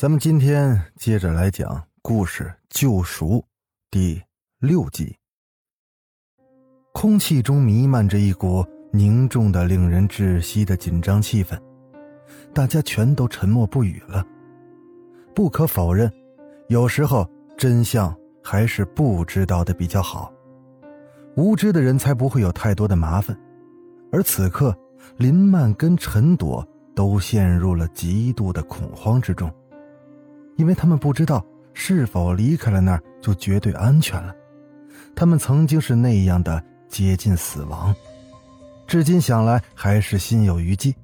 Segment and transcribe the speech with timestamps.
[0.00, 3.32] 咱们今天接着来讲故事《救赎》
[3.90, 4.22] 第
[4.58, 5.14] 六集。
[6.94, 8.64] 空气中弥漫着一股
[8.94, 11.60] 凝重的、令人窒息的紧张气氛，
[12.54, 14.26] 大家全都沉默不语了。
[15.34, 16.10] 不可否认，
[16.68, 17.28] 有时候
[17.58, 20.32] 真相还是不知道的比较好。
[21.36, 23.38] 无知的人才不会有太多的麻烦，
[24.10, 24.74] 而此刻，
[25.18, 29.52] 林曼跟陈朵都陷入了极度的恐慌之中。
[30.56, 34.34] 因为他们不知道是否离开了那儿就绝对安全了，
[35.14, 37.94] 他们曾经是那样的接近死亡，
[38.86, 40.94] 至今想来还是心有余悸。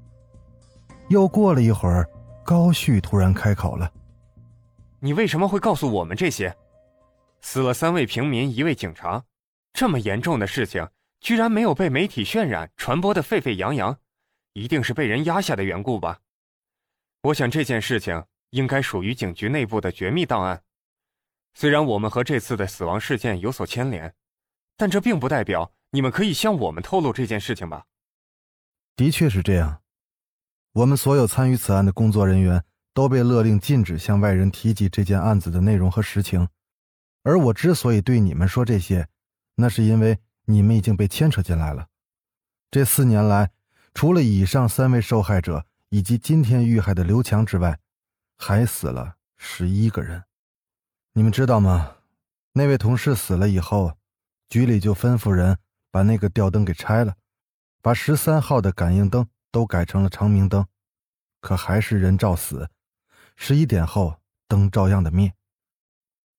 [1.08, 2.06] 又过了一会儿，
[2.44, 3.90] 高旭突然开口了
[5.00, 6.54] ：“你为什么会告诉我们这些？
[7.40, 9.24] 死了三位平民，一位警察，
[9.72, 10.86] 这么严重的事情，
[11.20, 13.96] 居然没有被媒体渲染传播的沸沸扬扬，
[14.52, 16.18] 一定是被人压下的缘故吧？
[17.22, 20.62] 我想这件事情。”应该属于警局内部的绝密档案。
[21.54, 24.14] 虽然我们和这次的死亡事件有所牵连，
[24.76, 27.86] 但这并不代表你们可以向我们透露这件事情吧？
[28.94, 29.82] 的确是这样。
[30.72, 36.48] 我们所有参与此案的工作人员都被勒令禁止向外人提及这件案子的内容和实情。
[37.22, 39.08] 而我之所以对你们说这些，
[39.54, 41.88] 那是因为你们已经被牵扯进来了。
[42.70, 43.50] 这四年来，
[43.94, 47.78] 除了以上三位受害者以及今天遇害的刘强之外，
[48.36, 50.24] 还死了十一个人，
[51.12, 51.96] 你们知道吗？
[52.52, 53.96] 那位同事死了以后，
[54.48, 55.58] 局里就吩咐人
[55.90, 57.16] 把那个吊灯给拆了，
[57.82, 60.66] 把十三号的感应灯都改成了长明灯，
[61.40, 62.68] 可还是人照死。
[63.34, 65.34] 十一点后，灯照样的灭。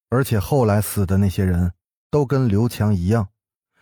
[0.10, 1.74] 而且后来死的那些人
[2.10, 3.30] 都跟刘强一样，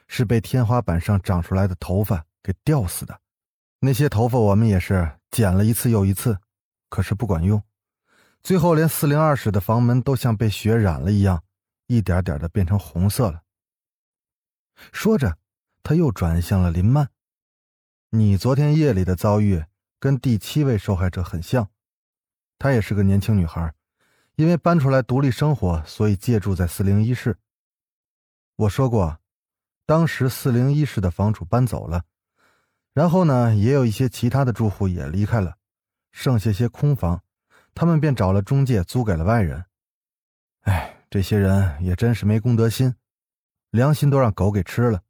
[0.08, 3.22] 是被天花板上长出来的头发给吊死的。
[3.80, 6.40] 那些头发我们也是剪了一次又一次，
[6.90, 7.62] 可是不管用。
[8.45, 11.44] 最后，连四零二室的房门都像被血染了一样，
[11.88, 13.41] 一点点的变成红色了。
[14.91, 15.39] 说着，
[15.81, 17.09] 他又转向了林曼
[18.11, 19.66] ：“你昨天夜里的遭遇
[20.00, 21.72] 跟第七位受害者很像，
[22.59, 23.73] 她也是个年轻女孩，
[24.35, 27.39] 因为搬出来独立生活，所以借住在四零一室。
[28.57, 29.17] 我说过，
[29.88, 32.03] 当时四零一室的房主搬走了，
[32.94, 35.57] 然后呢，也有一些其他的住户也离开了，
[36.12, 37.19] 剩下些空房。”
[37.75, 39.66] 他们便找了中介租给了外人。
[40.62, 42.96] 哎，这些人也真是没公德心，
[43.69, 45.02] 良心都让狗给吃了。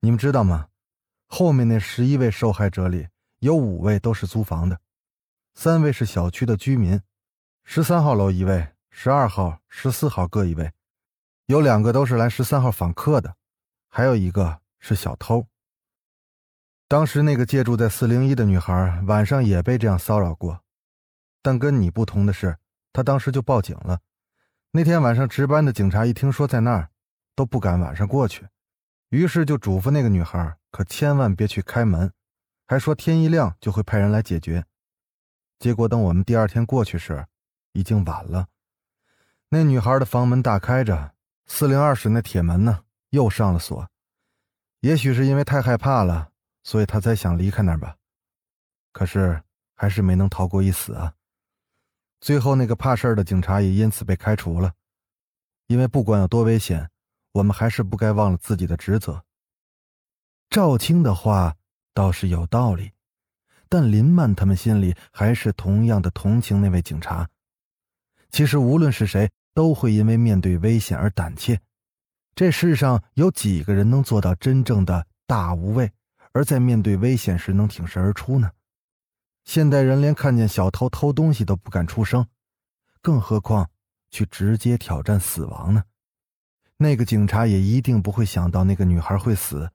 [0.00, 0.68] 你们知道吗？
[1.26, 3.08] 后面那十一位受害者里
[3.38, 4.78] 有五位都是租房的，
[5.54, 7.00] 三位是小区的居民，
[7.64, 10.72] 十三号楼一位，十二号、十四号各一位，
[11.46, 13.36] 有两个都是来十三号访客的，
[13.88, 15.46] 还有一个是小偷。
[16.86, 20.62] 当时那个借住在四零一的女孩晚上也被这样骚扰过。
[21.42, 22.56] 但跟你不同的是，
[22.92, 24.00] 他当时就报警了。
[24.72, 26.90] 那天晚上值班的警察一听说在那儿，
[27.34, 28.46] 都不敢晚上过去，
[29.08, 32.12] 于是就嘱咐那个女孩可千万别去开门，
[32.66, 34.64] 还说天一亮就会派人来解决。
[35.58, 37.26] 结果等我们第二天过去时，
[37.72, 38.46] 已经晚了。
[39.48, 41.14] 那女孩的房门大开着，
[41.46, 43.88] 四零二室那铁门呢又上了锁。
[44.80, 46.30] 也许是因为太害怕了，
[46.62, 47.96] 所以他才想离开那儿吧。
[48.92, 49.42] 可是
[49.74, 51.14] 还是没能逃过一死啊。
[52.20, 54.74] 最后，那个怕事儿的警察也因此被开除了，
[55.68, 56.90] 因为不管有多危险，
[57.32, 59.24] 我们还是不该忘了自己的职责。
[60.50, 61.56] 赵青的话
[61.94, 62.92] 倒是有道理，
[63.70, 67.28] 但林曼他们心里还是同样的同情那位警察。
[68.30, 71.58] 其实，无论是谁，都会因为面对危险而胆怯。
[72.34, 75.90] 这世上有几个人能做到真正的大无畏，
[76.32, 78.50] 而在面对危险时能挺身而出呢？
[79.50, 82.24] 现代人连看见小偷偷东西都不敢出声，
[83.02, 83.68] 更何况
[84.08, 85.82] 去直接挑战死亡呢？
[86.76, 89.68] 那个警察也一定不会想到那个女孩会死，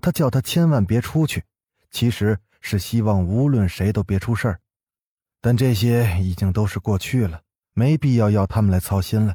[0.00, 1.42] 他叫她千万别出去，
[1.90, 4.60] 其实是希望无论谁都别出事儿。
[5.40, 7.42] 但这些已经都是过去了，
[7.72, 9.34] 没必要要他们来操心了。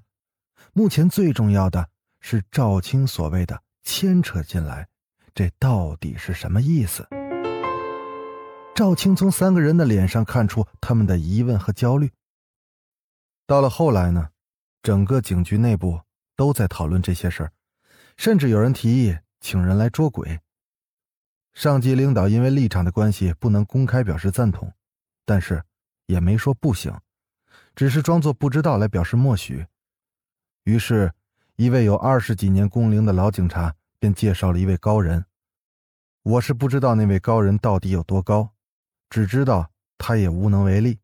[0.72, 1.90] 目前最重要的
[2.22, 4.88] 是赵青所谓的牵扯进来，
[5.34, 7.06] 这到底是什么意思？
[8.76, 12.12] 赵青从三个人的脸上看出他们的疑问和焦虑。
[13.48, 14.32] 到了后来呢，
[14.84, 16.02] 整个警局内部
[16.36, 17.54] 都在讨论这些事儿，
[18.18, 20.42] 甚至有人提议请人来捉鬼。
[21.54, 24.74] 上级领导因为立场的关系不能公开表示赞同，
[25.24, 25.64] 但是
[26.08, 27.00] 也没说不行，
[27.76, 29.68] 只是装作不知道来表示默许。
[30.66, 31.14] 于是，
[31.56, 35.24] 一位有二十几年工龄的老警察便介绍了一位高人。
[36.24, 38.55] 我是不知道那位高人到底有多高，
[39.16, 39.66] 只知道
[39.98, 41.00] 他也无能为力。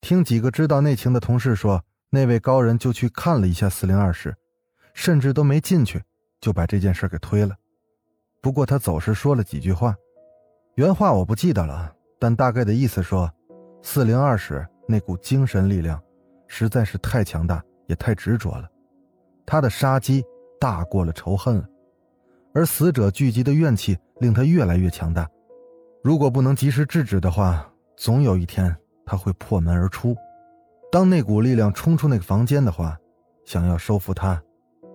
[0.00, 4.32] 听几个知道内情的同事说，那位高人就去看了一下四零二室，
[4.94, 6.00] 甚至都没进去，
[6.40, 7.56] 就把这件事给推了。
[8.40, 9.92] 不过他走时说了几句话，
[10.76, 13.28] 原话我不记得了，但大概的意思说，
[13.82, 16.00] 四零二室那股精神力量
[16.46, 18.70] 实在是太强大，也太执着了，
[19.44, 20.24] 他的杀机
[20.60, 21.60] 大过了仇恨。
[22.54, 25.28] 而死者聚集的怨气令他越来越强大，
[26.06, 28.72] 如果不能及时制止的话，总有一天
[29.04, 30.16] 他会破门而出。
[30.88, 32.96] 当那股力量冲出那个房间的话，
[33.44, 34.40] 想要收服他，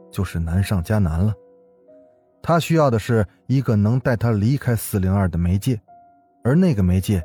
[0.10, 1.34] 就是难上加难了。
[2.42, 5.78] 他需要的是一个能带他离开四零二的媒介，
[6.46, 7.22] 而那个媒介，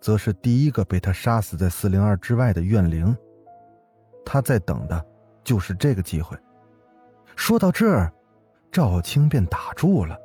[0.00, 3.14] 则是第一个被他杀死在四零二之外的怨灵。
[4.24, 5.04] 他在等的，
[5.44, 6.34] 就是这个机会。
[7.36, 8.10] 说到这儿。
[8.72, 10.18] 赵青便打住了，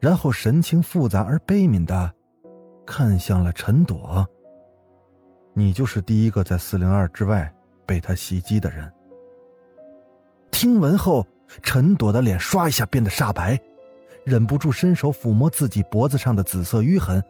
[0.00, 2.12] 然后神情复杂而悲悯的
[2.86, 4.26] 看向了陈朵。
[5.52, 7.52] 你就是第一个在四零二之外
[7.86, 8.92] 被他袭击的人。
[10.50, 11.26] 听闻后，
[11.62, 13.60] 陈朵的脸刷一下变得煞白，
[14.24, 17.22] 忍不住伸手抚摸自己脖子上的紫色淤痕，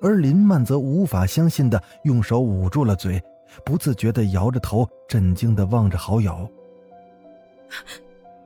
[0.00, 3.22] 而林曼则无法相信的用手捂住了嘴，
[3.64, 6.48] 不自觉的摇着头，震惊的望着好友。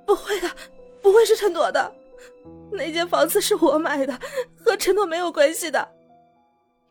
[0.07, 0.49] 不会的。
[1.01, 1.91] 不会是陈朵的，
[2.71, 4.13] 那间房子是我买的，
[4.63, 5.89] 和陈朵没有关系的。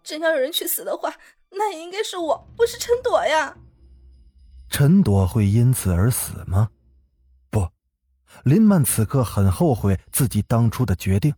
[0.08, 1.14] 真要有人去死的话，
[1.52, 3.58] 那也应该是我，不是陈朵呀。
[4.70, 6.70] 陈朵会因此而死吗？
[7.50, 7.68] 不，
[8.46, 11.36] 林曼此刻很后悔自己当初的决定。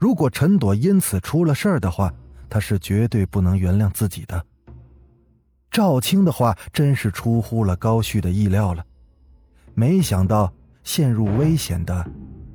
[0.00, 2.12] 如果陈朵因此出了事儿的话，
[2.50, 4.44] 他是绝对不能原谅自己的。
[5.70, 8.84] 赵青的话真是出乎了高旭的意料了，
[9.74, 10.52] 没想到。
[10.82, 12.08] 陷入危险的，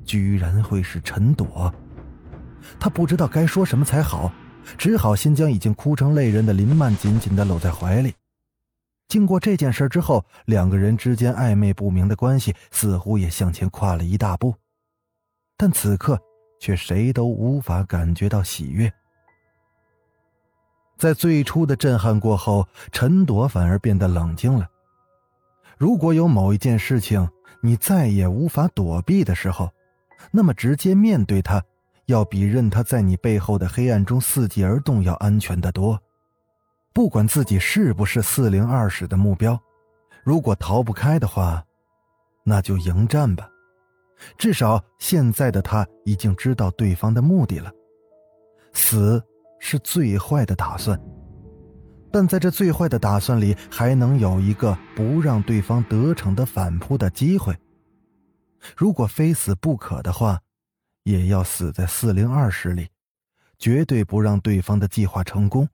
[0.06, 1.70] 居然会是陈朵。
[2.80, 4.32] 他不知道该说什么才好，
[4.78, 8.14] 只好先将已经哭成泪人的林曼紧紧的搂在怀里。
[9.08, 14.56] 经过这件事之后，两个人之间暧昧不明的关系似乎也向前跨了一大步，
[15.58, 16.18] 但此刻
[16.60, 18.92] 却谁都无法感觉到喜悦。
[20.98, 24.70] 在最初的震撼过后，陈朵反而变得冷静了。
[25.78, 27.28] 如果有某一件事情，
[27.62, 29.72] 你再也无法躲避的时候，
[30.32, 31.62] 那么直接面对他，
[32.12, 36.00] 要比任他在你背后的黑暗中伺机而动要安全的多。
[36.94, 39.58] 不管自己是不是四零二室的目标，
[40.24, 41.64] 如果逃不开的话，
[42.44, 43.48] 那就迎战吧。
[44.38, 47.72] 至少现在的他已经知道对方的目的了，
[48.74, 49.24] 死
[49.58, 51.00] 是最坏的打算。
[52.12, 57.58] 但在这最坏的打算里，还能有一个不让对方得逞的反扑的机会。
[58.76, 60.38] 如果非死不可的话，
[61.04, 62.90] 也要死在四零二室里，
[63.58, 65.68] 绝对不让对方的计划成功，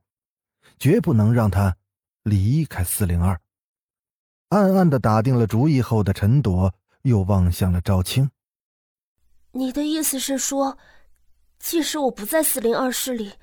[0.80, 1.76] 绝不能让他
[2.24, 3.40] 离开四零二。
[4.50, 8.30] 暗暗的打定了主意后的陈朵又望向了赵青
[9.52, 10.78] ：“你的意思是说，
[11.60, 13.34] 即使我不在四零二室里，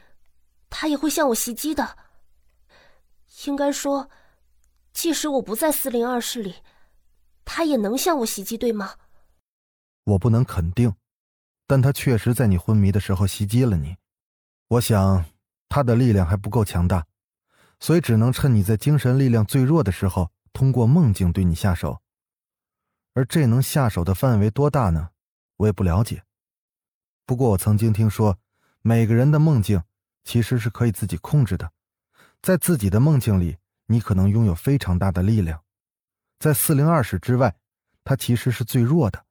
[0.70, 1.98] 他也会向我袭击的？”
[3.46, 4.08] 应该说，
[4.94, 6.54] 即使我不在四零二室里，
[7.44, 8.94] 他也能向我袭击，对吗？
[10.04, 10.94] 我不能肯定，
[11.66, 13.96] 但他确实在你昏迷的时候袭击了你。
[14.68, 15.24] 我想，
[15.68, 17.06] 他的力量还不够强大，
[17.80, 22.00] 所以只能趁你在精神力量最弱的时候，通过梦境对你下手。
[23.14, 25.10] 而这能下手的范围多大呢？
[25.58, 26.24] 我也不了解。
[27.24, 28.38] 不过我曾经听说，
[28.82, 29.82] 每个人的梦境
[30.24, 31.70] 其实是可以自己控制的。
[32.42, 33.56] 在自己的梦境里，
[33.86, 35.62] 你可能拥有非常大的力量，
[36.38, 37.56] 在四零二室之外，
[38.02, 39.24] 它其实是最弱的，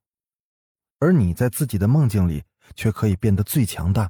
[1.04, 2.44] 而你在自己的梦境里
[2.78, 4.10] 却可以变得最强大。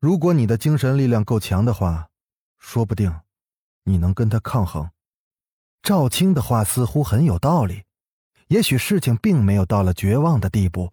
[0.00, 2.08] 如果你的精神力量够强的话，
[2.58, 3.20] 说不定
[3.84, 4.90] 你能跟他抗衡。
[5.80, 7.84] 赵青的话似乎很有道理，
[8.48, 10.92] 也许事情并没有到了绝望的地步。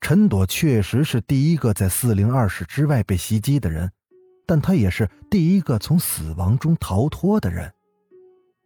[0.00, 3.90] 陈朵确实是第一个在四零二室之外被袭击的人。
[4.46, 7.72] 但他也是第一个从死亡中逃脱的人，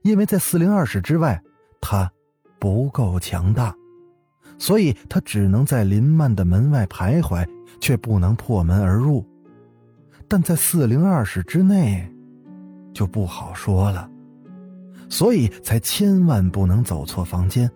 [0.02, 1.42] 因为在四零二室之外，
[1.78, 2.10] 他
[2.58, 3.76] 不够强大，
[4.58, 7.46] 所以他只能在林曼的门外徘徊，
[7.80, 9.24] 却不能破门而入。
[10.28, 12.10] 但在四零二室之内，
[12.92, 14.08] 就不好说了。
[15.08, 17.70] 所以才千万不能走错房间。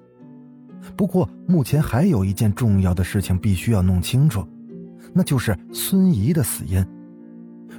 [0.97, 4.47] 不过目前还有一件重要的事情必须要弄清楚，
[5.13, 6.85] 那就是孙怡的死因。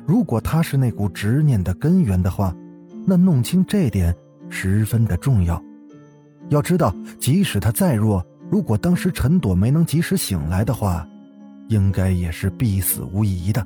[0.05, 2.55] 如果他是那股执念的根源的话，
[3.05, 4.15] 那弄清这点
[4.49, 5.61] 十分的重要。
[6.49, 11.07] 要知道，即使他再弱，如果当时陈朵没能及时醒来的话，
[11.67, 13.65] 应该也是必死无疑的。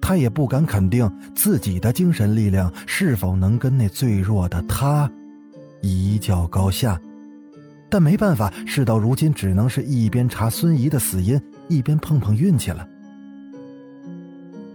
[0.00, 5.10] 他也不敢肯定自己的精神力量是否能跟那最弱的他
[5.80, 7.00] 一较高下。
[7.88, 12.86] 但没办法，事到如今，只能是一边查孙怡的死因，一边碰碰运气了。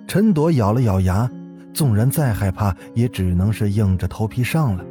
[0.07, 1.29] 陈朵咬了咬牙，
[1.73, 4.85] 纵然再害怕，也只能是硬着头皮上了。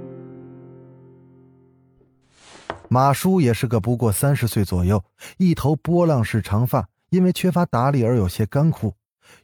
[2.89, 5.05] 马叔也是个不过三十岁左右，
[5.39, 8.95] 一头波浪式长发，因为缺乏打理而有些干枯，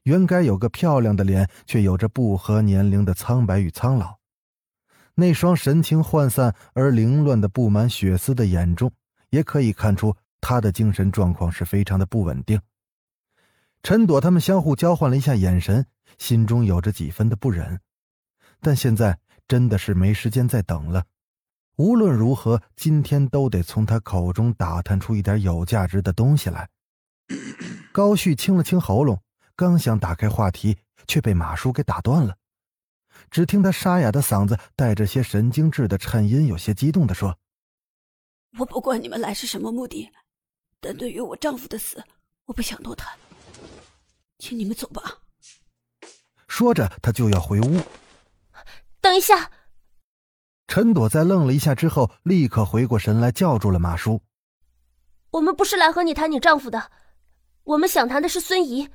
[0.04, 4.16] 原该有个漂亮的脸，却有着不合年龄的苍白与苍老。
[5.14, 8.90] 那双神情涣散而凌乱的、布满血丝的眼中，
[9.30, 12.60] 也可以看出他的精神状况是非常的不稳定。
[13.82, 15.84] 陈朵他们相互交换了一下眼神，
[16.16, 17.80] 心中有着几分的不忍，
[18.60, 19.18] 但现在
[19.48, 21.04] 真的是没时间再等了。
[21.76, 26.68] 无论如何，今天都得从他口中打探出一点有价值的东西来。
[27.92, 29.22] 高旭清了清喉咙，
[29.56, 30.76] 刚想打开话题，
[31.06, 32.36] 却被马叔给打断了。
[33.30, 37.38] 只听他沙哑的嗓子带着些神经质的颤音，有些激动的说
[38.58, 40.10] ：“我不管你们来是什么目的，
[40.80, 42.02] 但对于我丈夫的死，
[42.44, 43.16] 我不想多谈。”
[44.38, 45.02] 请你们走吧。
[46.48, 47.80] 说着，他就要回屋。
[49.00, 49.50] 等一下！
[50.74, 54.22] 陈朵在愣了一下之后，立刻回过神来，叫住了马叔
[55.30, 56.90] ：“我们不是来和你谈你丈夫的，
[57.64, 58.88] 我们想谈的是孙怡。”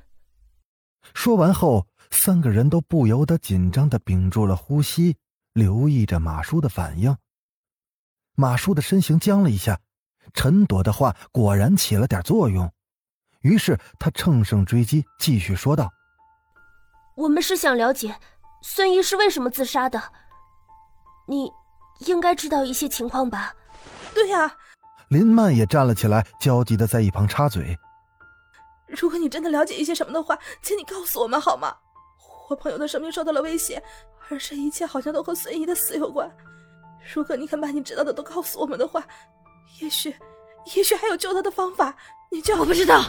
[1.14, 5.16] 说完后，三个人都不由得紧张的屏住了呼吸，
[5.52, 7.16] 留意着马叔的反应。
[8.34, 9.78] 马叔的身形僵了一下，
[10.34, 12.68] 陈朵的话果然起了点作用。
[13.42, 15.88] 于是他乘胜追击，继续说道
[17.14, 18.16] ：“我们是想了解
[18.64, 20.02] 孙怡是为什么自杀的，
[21.28, 21.48] 你
[22.06, 23.54] 应该知道一些情况吧
[24.14, 24.56] ？”“对呀。”
[25.08, 27.78] 林曼也站了起来，焦急的在一旁插嘴
[28.86, 31.74] ：“如果你真的了解一些什么的话，请你告诉我们好吗？
[32.50, 33.82] 我朋友的生命受到了威胁，
[34.28, 36.30] 而这一切好像都和孙怡的死有关。
[37.14, 39.02] 如果你肯把你知道的都告诉我们的话，
[39.80, 40.14] 也许，
[40.74, 41.94] 也许还有救他的方法。
[42.30, 43.04] 你就我不知道。”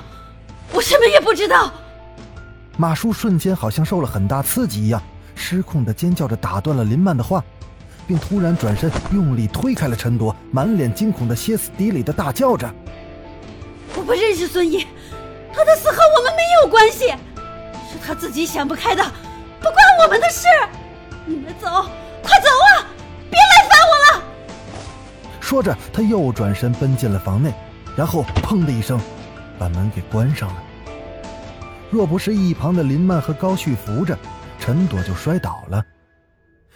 [0.73, 1.71] 我什么也不知道。
[2.77, 5.01] 马叔瞬间好像受了很大刺激一样，
[5.35, 7.43] 失控的尖叫着打断了林曼的话，
[8.09, 12.67] 并突然转身用力推开了陈朵，满脸惊恐的歇斯底里的大叫着
[13.95, 14.87] ：“我不认识孙毅，
[15.53, 17.09] 他的死和我们没有关系，
[17.87, 19.03] 是他自己想不开的，
[19.59, 20.47] 不关我们的事。
[21.23, 21.67] 你们走，
[22.23, 22.89] 快走啊！
[23.29, 24.23] 别来烦我了。”
[25.39, 27.53] 说着，他又转身奔进了房内，
[27.95, 28.99] 然后砰的一声。
[29.59, 30.63] 把门给关上了。
[31.91, 34.17] 若不是一旁的林曼和高旭扶着，
[34.57, 35.85] 陈朵就摔倒了。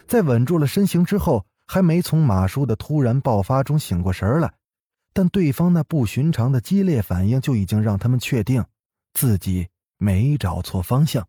[0.08, 4.54] 在稳住了身形之后，还没从马叔的突然爆发中醒过神来，
[5.14, 8.64] 但对方那不寻常的激烈反应就已经让他们确定
[9.14, 9.68] 自己
[9.98, 11.28] 没找错方向。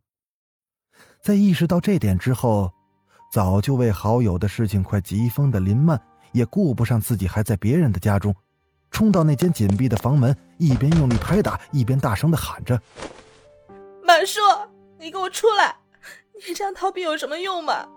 [1.22, 2.70] 在意识到这点之后，
[3.32, 6.00] 早就为好友的事情快急疯的林曼
[6.32, 8.34] 也顾不上自己还在别人的家中。
[8.90, 12.80] 冲到那间紧闭的房门，一边用力拍打，一边大声的喊着
[14.06, 14.40] ：“马叔，
[15.00, 15.74] 你给我出来！
[16.46, 17.88] 你这样逃避有什么用吗？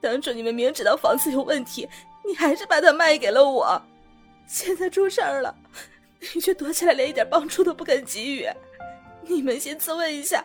[0.00, 1.88] 当初你们明知道房子有问题，
[2.24, 3.80] 你还是把它卖给了我。
[4.46, 5.54] 现在出事儿了，
[6.34, 8.48] 你却躲起来，连一点帮助都不肯给予。
[9.22, 10.44] 你们先自问一下，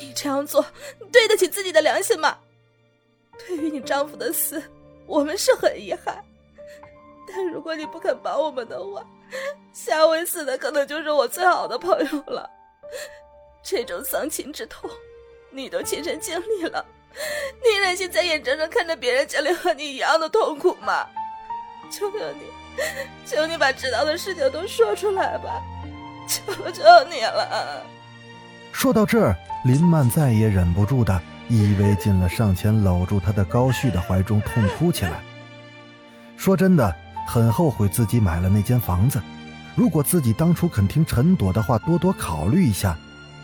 [0.00, 0.64] 你这样做
[1.12, 2.38] 对得起自己的良心吗？
[3.46, 4.62] 对于你丈夫的死，
[5.06, 6.24] 我们是很遗憾。”
[7.30, 9.04] 但如果你不肯帮我们的话，
[9.74, 12.48] 下位死的可能就是我最好的朋友了。
[13.62, 14.88] 这种丧亲之痛，
[15.50, 16.82] 你都亲身经历了，
[17.64, 21.06] 你忍心再眼睁睁看着别人经历和你一样的痛苦吗？
[21.90, 22.42] 求求你，
[23.24, 25.62] 求你把知道的事情都说出来吧，
[26.28, 27.82] 求求你了。
[28.72, 35.20] 说到这儿，林曼再也忍不住的依偎进了上前搂住他的高旭的怀中，痛哭起来。
[36.36, 36.94] 说真的。
[37.30, 39.20] 很后悔自己买了那间房子，
[39.74, 42.98] 如果自己当初肯听陈朵的话，多多考虑一下，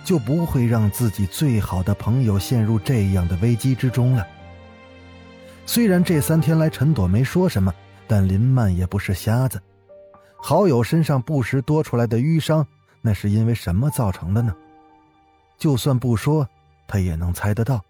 [0.05, 4.27] 就不会让自己最好的朋友陷入这样的危机之中了。
[5.67, 7.73] 虽然这三天来陈朵没说什么，
[8.07, 9.61] 但林曼也不是瞎子，
[10.37, 12.67] 好友身上不时多出来的淤伤，
[13.01, 14.55] 那是因为什么造成的呢？
[15.59, 16.47] 就算不说，
[16.87, 17.81] 他也能猜得到，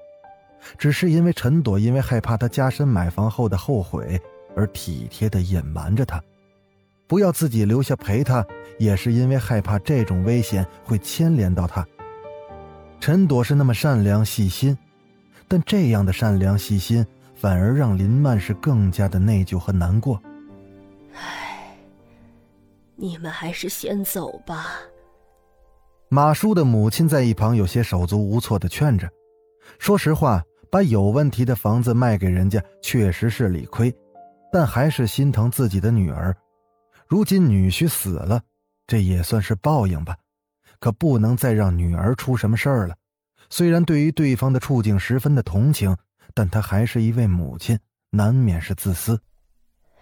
[0.78, 4.21] 只是因为陈朵因为害怕他加深买房后的后悔。
[4.56, 6.23] 而体贴的隐瞒着他，
[7.09, 8.47] 不要自己留下陪他，
[8.78, 11.85] 也是因为害怕这种危险会牵连到他。
[13.04, 14.75] 陈朵是那么善良细心，
[15.46, 20.18] 但这样的善良细心反而让林曼是更加的内疚和难过。
[21.12, 21.76] 唉，
[22.96, 24.78] 你们还是先走吧。
[26.08, 29.06] 马叔的母亲在一旁有些手足无措的劝着。
[29.78, 33.94] 说实话，把有问题的房子卖给人家确实是理亏，
[34.50, 36.34] 但还是心疼自己的女儿。
[37.06, 38.40] 如今女婿死了，
[38.87, 40.16] 这也算是报应吧。
[40.84, 42.94] 可不能再让女儿出什么事儿了。
[43.48, 45.96] 虽然对于对方的处境十分的同情，
[46.34, 47.78] 但她还是一位母亲，
[48.10, 49.18] 难免是自私。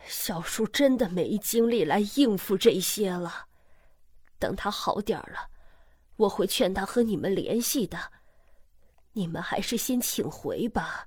[0.07, 3.33] 小叔真的没精力来应付这些了。
[4.41, 5.49] 等他好点了，
[6.17, 7.97] 我会劝他和你们联系的。
[9.13, 11.07] 你们还是先请回吧。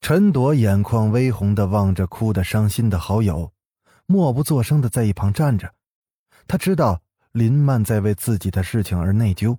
[0.00, 3.52] 陈朵眼眶微红的望着哭得伤心的好友，
[4.06, 5.72] 默不作声的在一旁站着。
[6.48, 7.00] 他知道。
[7.32, 9.58] 林曼在为自己的事情而内疚，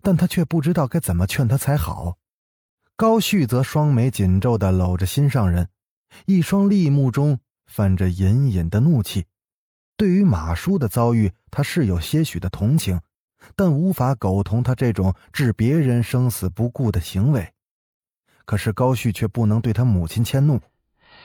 [0.00, 2.18] 但他却不知道该怎么劝他才好。
[2.94, 5.68] 高旭则双眉紧皱的搂着心上人，
[6.26, 9.26] 一双厉目中泛着隐隐的怒气。
[9.96, 13.00] 对于马叔的遭遇，他是有些许的同情，
[13.56, 17.52] 但无法苟同他这种置别人生死不顾的行为。
[18.44, 20.60] 可是高旭却不能对他母亲迁怒。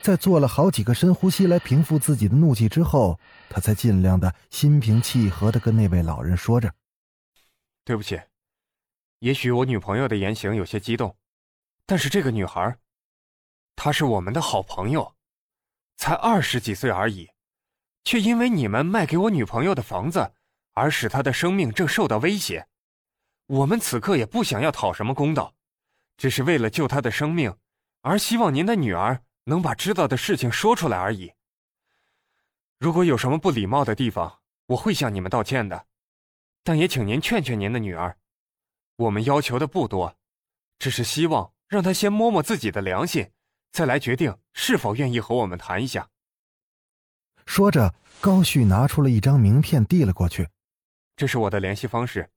[0.00, 3.18] 在做了好几个深呼吸来平复自己的怒气之后，
[3.50, 6.72] 他才尽量的心平气和的跟那位老人说着
[7.84, 8.18] ：“对不起，
[9.18, 11.14] 也许我女朋友的言行有些激动，
[11.84, 12.78] 但是这个女孩，
[13.76, 15.14] 她是我们的好朋友，
[15.96, 17.28] 才二十几岁而已，
[18.04, 20.32] 却因为你们卖给我女朋友的房子，
[20.72, 22.66] 而使她的生命正受到威胁。
[23.46, 25.54] 我们此刻也不想要讨什么公道，
[26.16, 27.54] 只是为了救她的生命，
[28.00, 31.32] 而希望您的女儿。”能把知道的事情说出来而已。
[32.78, 35.86] 如果有什么不礼貌的地方，我会向你们道歉的，
[36.62, 38.18] 但也请您劝劝您的女儿。
[38.96, 40.18] 我们要求的不多，
[40.78, 43.32] 只是希望让她先摸摸自己的良心，
[43.72, 46.10] 再来决定是否愿意和我们谈一下。
[47.46, 50.50] 说着，高旭拿出了一张名片递了过去，
[51.16, 52.30] 这是我的联系方式。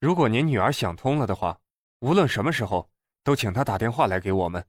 [0.00, 1.60] 如果您女儿想通了的话，
[2.00, 2.90] 无论什么时候
[3.22, 4.66] 都请她打电话来给我们。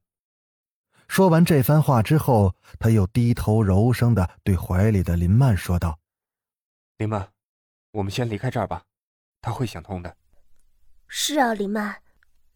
[1.08, 6.00] 说完这番话之后，他又低头柔声的对怀里的林曼说道
[6.98, 7.28] ：“林曼，
[7.92, 8.84] 我们先离开这儿吧，
[9.42, 10.16] 他会想通的。
[11.08, 11.96] ”“是啊，林曼，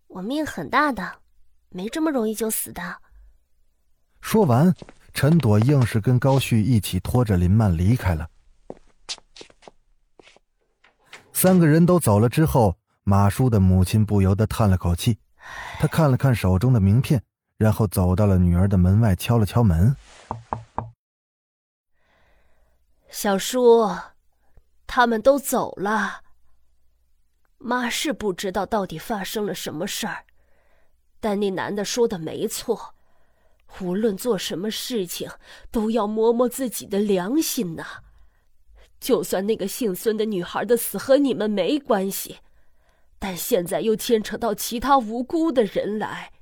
[0.07, 1.19] 我命很大的，
[1.69, 3.01] 没这么容易就死的。”
[4.21, 4.73] 说完，
[5.13, 8.27] 陈朵硬是跟高旭一起拖着林曼离开了。
[11.31, 15.19] 三个人都走了之后，马叔的母亲不由得叹了口气，
[15.79, 17.21] 他看了看手中的名片。
[17.57, 19.95] 然后走到了女儿的门外，敲了敲门。
[23.09, 23.89] 小叔，
[24.85, 26.21] 他们都走了。
[27.57, 30.25] 妈是不知道到底发生了什么事儿，
[31.19, 32.93] 但那男的说的没错，
[33.81, 35.31] 无论做什么事情，
[35.71, 38.03] 都要摸摸自己的良心呐。
[38.99, 42.37] 就算那个姓孙的女孩的死和你们没关系，
[43.17, 46.33] 但现在又牵扯到其他无辜的人来。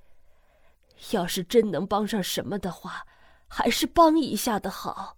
[1.12, 3.06] 要是真能帮上什么的话，
[3.48, 5.18] 还是帮一下的好。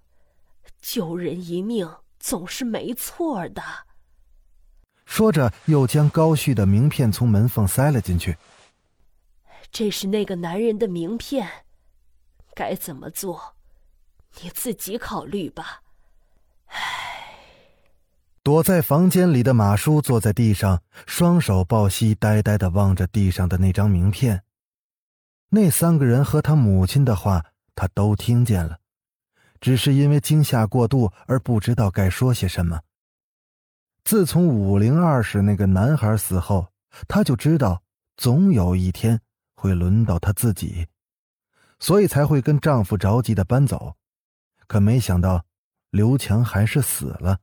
[0.82, 3.62] 救人一命总是没错的。
[5.06, 8.38] 说着，又将高旭的名片从门缝塞了进去。
[9.72, 11.48] 这是那个男人的名片，
[12.54, 13.56] 该怎么做，
[14.42, 15.82] 你自己考虑吧。
[16.68, 16.80] 唉。
[18.44, 24.42] 躲在房间里的马叔坐在地上，双手抱膝，呆呆的望着地上的那张名片。
[25.50, 28.80] 那三个人和他母亲的话，他都听见了，
[29.62, 32.82] 只是因为惊吓过度而不知道该说些什么。
[34.04, 36.72] 自从五零二室那个男孩死后，
[37.08, 37.84] 他就知道
[38.16, 39.20] 总有一天
[39.56, 40.88] 会轮到他自己，
[41.78, 43.96] 所以才会跟丈夫着急的搬走。
[44.66, 45.46] 可没想到，
[45.92, 47.40] 刘强还是死了。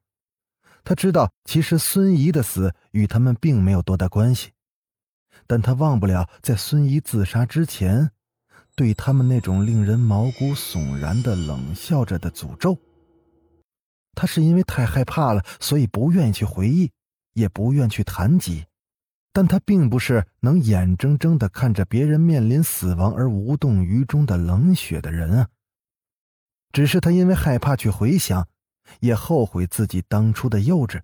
[0.84, 4.53] 他知道，其实孙怡的死与他们并没有多大关系。
[5.46, 8.10] 但他忘不了在孙怡自杀之前，
[8.74, 12.78] 对他们那种令人毛骨悚然的冷笑着的诅咒。
[14.14, 16.90] 他是因为太害怕了，所以不愿意去回忆，
[17.32, 18.64] 也不愿去谈及。
[19.32, 25.48] 但他并不是能眼睁睁的看着别人面临死亡而无动于衷的冷血的人啊。
[26.72, 28.46] 只是他因为害怕去回想，
[29.00, 31.00] 也后悔自己当初的幼稚。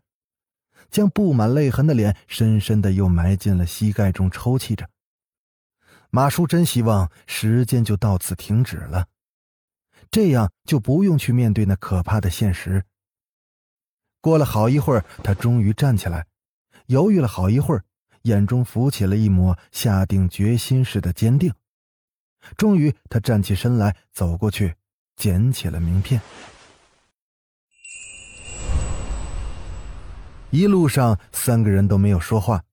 [0.90, 4.88] 将布满泪痕的脸深深的又埋进了膝盖中，抽泣着。
[6.10, 9.06] 马叔真希望时间就到此停止了，
[10.10, 12.84] 这样就不用去面对那可怕的现实。
[14.20, 16.26] 过了好一会儿，他终于站起来，
[16.86, 17.84] 犹豫了好一会儿，
[18.22, 21.54] 眼中浮起了一抹下定决心似的坚定。
[22.56, 24.74] 终于，他站起身来，走过去，
[25.14, 26.20] 捡起了名片。
[30.50, 32.64] 一路上，三个人都没有说话。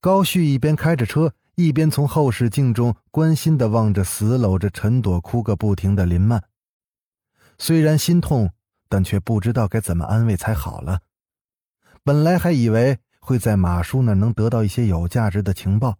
[0.00, 6.42] 高旭一边开着车，一边从后视镜中关心的望着死搂着陈朵哭个不停的林曼。
[7.58, 8.50] 虽然心痛，
[8.88, 11.00] 但却不知道该怎么安慰才好了。
[12.02, 15.98] 本来还以为会在马叔那能得到一些有价值的情报，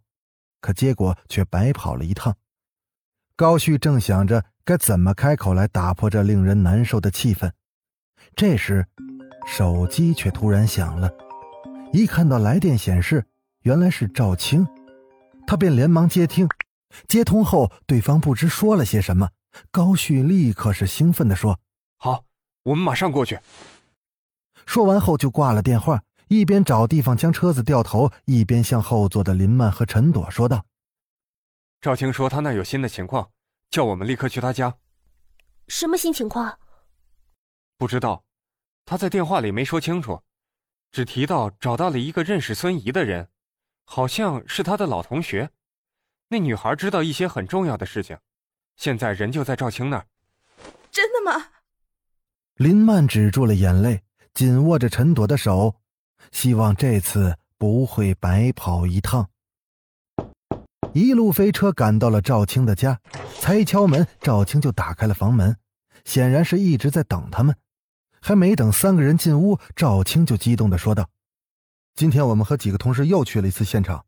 [0.59, 2.35] 可结果却白跑了一趟。
[3.35, 7.51] 高旭正想着该怎么开口来打破这令人难受的气氛，
[8.35, 8.87] 这时。
[9.45, 11.11] 手机却突然响了，
[11.91, 13.25] 一看到来电显示，
[13.63, 14.67] 原来是赵青，
[15.45, 16.47] 他便连忙接听。
[17.07, 19.29] 接通后，对方不知说了些什么，
[19.71, 21.59] 高旭立刻是兴奋地说
[21.97, 22.25] ：“好，
[22.63, 23.39] 我们马上过去。”
[24.65, 30.65] 说完后就挂了电话，一边找地方将车子掉头，一边向后座的林曼和陈朵说道
[31.81, 33.29] ：“赵青说他那有新的情况，
[33.69, 34.75] 叫我们立刻去他家。
[35.67, 36.59] 什么新情况？
[37.77, 38.23] 不知道。”
[38.85, 40.21] 他在电话里没说清楚，
[40.91, 43.29] 只提到找到了一个认识孙怡的人，
[43.85, 45.49] 好像是他的老同学。
[46.29, 48.17] 那女孩知道一些很重要的事情，
[48.75, 50.05] 现在人就在赵青那儿。
[50.91, 51.47] 真的吗？
[52.55, 54.01] 林曼止住了眼泪，
[54.33, 55.75] 紧握着陈朵的手，
[56.31, 59.29] 希望这次不会白跑一趟。
[60.93, 62.99] 一路飞车赶到了赵青的家，
[63.39, 65.57] 才一敲门，赵青就打开了房门，
[66.03, 67.55] 显然是一直在等他们。
[68.21, 71.09] 还没等三个人进屋，赵青就激动的说道
[71.95, 74.05] ：“今天我们和几个同事又去了一次现场，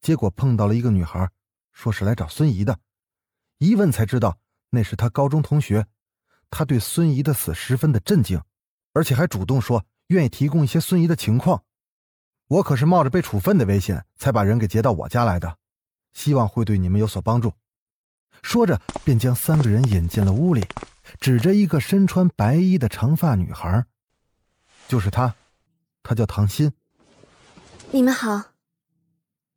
[0.00, 1.28] 结果碰到了一个女孩，
[1.72, 2.80] 说是来找孙怡的。
[3.58, 4.38] 一问才知道，
[4.70, 5.86] 那是他高中同学。
[6.50, 8.40] 他对孙怡的死十分的震惊，
[8.92, 11.64] 而且还主动说愿意提供一些孙怡的情况。
[12.46, 15.58] 我可是冒着被处分的危险才把人给接到我家来的，
[16.12, 17.52] 希望会对你们有所帮助。”
[18.42, 20.64] 说着，便将三个人引进了屋里。
[21.20, 23.84] 指着一个身穿白衣的长发女孩，
[24.88, 25.34] 就是她，
[26.02, 26.72] 她叫唐鑫。
[27.90, 28.52] 你们好。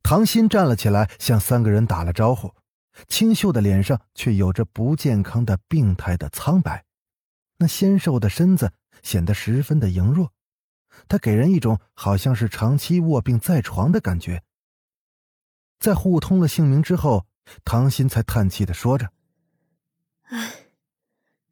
[0.02, 2.54] 唐鑫站了起来，向三个人打了招呼，
[3.08, 6.84] 清秀的脸上却有着不健康的病态的苍白，
[7.58, 10.32] 那纤瘦的身子显得十分的羸弱，
[11.08, 14.42] 他给人一种好像是长期卧病在床的感觉。
[15.78, 17.26] 在互通了姓名之后，
[17.64, 19.10] 唐鑫才叹气的说着
[20.30, 20.64] ：“唉。”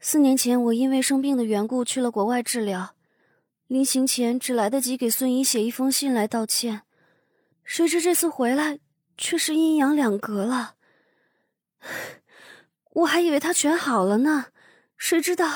[0.01, 2.95] 四年前，我因为生病的缘故去了国外治疗，
[3.67, 6.83] 临行前只来得及给孙怡写一封信来道歉，
[7.65, 8.79] 谁知这次回来
[9.19, 10.75] 却是阴阳两隔了。
[12.93, 14.47] 我还以为他全好了呢，
[14.97, 15.51] 谁知道……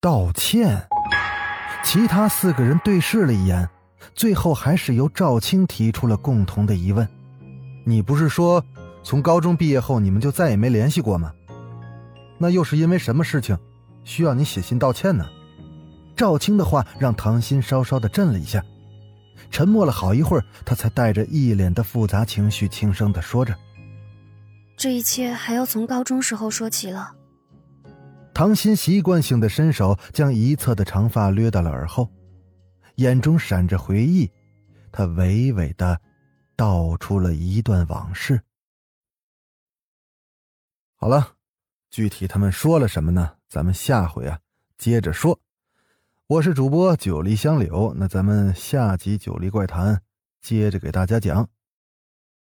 [0.00, 0.88] 道歉。
[1.84, 3.68] 其他四个人对视了一眼，
[4.14, 7.08] 最后还是由赵青提出了共同的疑问
[7.86, 8.64] ：“你不是说
[9.04, 11.32] 从高中毕业后你们就再也没联系过吗？”
[12.38, 13.58] 那又是因为什么事情，
[14.04, 15.26] 需要你写信道歉呢？
[16.14, 18.64] 赵青的话让唐鑫稍稍的震了一下，
[19.50, 23.54] 沉默了好一会儿，他才带着一脸的复杂情绪，轻声的说着
[24.76, 27.14] ：“这一切还要从高中时候说起了。”
[28.32, 32.10] 唐鑫习惯性的伸手将一侧的长发掠到了耳后，
[32.96, 34.30] 眼中闪着回忆，
[34.90, 36.00] 他娓娓的
[36.54, 38.40] 道出了一段往事。
[40.96, 41.35] 好了。
[41.96, 43.36] 具体他们说了什么呢？
[43.48, 44.38] 咱们下回啊
[44.76, 45.40] 接着说。
[46.26, 49.94] 我是主播九黎香柳，那咱们下集《九黎怪谈》
[50.42, 51.48] 接着给大家讲。